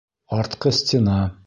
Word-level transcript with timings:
Артҡы 0.37 0.73
стена 0.79 1.21